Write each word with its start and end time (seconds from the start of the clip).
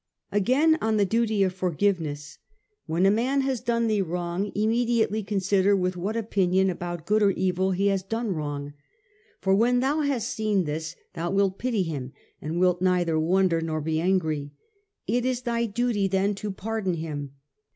Again, 0.31 0.79
on 0.81 0.97
the 0.97 1.05
duty 1.05 1.43
of 1.43 1.53
forgiveness;' 1.53 2.39
When 2.87 3.05
a 3.05 3.11
man 3.11 3.41
has 3.41 3.61
done 3.61 3.85
thee 3.85 3.99
any 3.99 4.01
wrong, 4.01 4.51
immediately 4.55 5.21
consider 5.21 5.75
with 5.75 5.95
what 5.95 6.17
opinion 6.17 6.71
about 6.71 7.05
good 7.05 7.21
or 7.21 7.29
evil 7.29 7.69
he 7.69 7.85
has 7.85 8.01
done 8.01 8.33
wrong. 8.33 8.65
®• 8.69 8.71
por 9.41 9.53
when 9.53 9.79
thou 9.79 10.01
hast 10.01 10.29
seen 10.31 10.63
this 10.63 10.95
thou 11.13 11.29
wilt 11.29 11.59
pity 11.59 11.83
him, 11.83 12.13
and 12.41 12.59
wilt 12.59 12.81
neither 12.81 13.19
wonder 13.19 13.61
nor 13.61 13.79
be 13.79 13.99
angry. 14.01 14.49
It 15.05 15.23
is 15.23 15.43
thy 15.43 15.67
duty 15.67 16.07
then 16.07 16.33
to 16.33 16.49
pardon 16.49 16.95
him. 16.95 17.35